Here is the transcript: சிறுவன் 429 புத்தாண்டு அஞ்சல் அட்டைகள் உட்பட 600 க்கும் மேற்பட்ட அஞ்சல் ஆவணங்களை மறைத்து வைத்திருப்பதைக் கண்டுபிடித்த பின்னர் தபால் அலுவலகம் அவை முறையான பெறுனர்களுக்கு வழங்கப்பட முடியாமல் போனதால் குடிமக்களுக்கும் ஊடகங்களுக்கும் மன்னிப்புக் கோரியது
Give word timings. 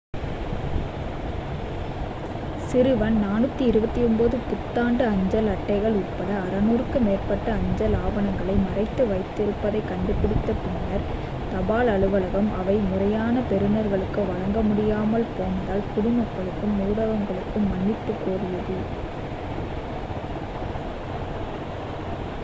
சிறுவன் 2.67 3.17
429 3.23 4.37
புத்தாண்டு 4.45 5.03
அஞ்சல் 5.05 5.47
அட்டைகள் 5.47 5.97
உட்பட 5.97 6.29
600 6.37 6.79
க்கும் 6.83 7.05
மேற்பட்ட 7.07 7.47
அஞ்சல் 7.53 7.95
ஆவணங்களை 7.99 8.55
மறைத்து 8.63 9.05
வைத்திருப்பதைக் 9.05 9.89
கண்டுபிடித்த 9.91 10.55
பின்னர் 10.61 11.05
தபால் 11.51 11.87
அலுவலகம் 11.87 12.49
அவை 12.53 12.77
முறையான 12.87 13.43
பெறுனர்களுக்கு 13.49 14.23
வழங்கப்பட 14.23 14.67
முடியாமல் 14.69 15.31
போனதால் 15.37 15.89
குடிமக்களுக்கும் 15.93 16.75
ஊடகங்களுக்கும் 16.87 17.69
மன்னிப்புக் 17.69 18.23
கோரியது 18.25 18.79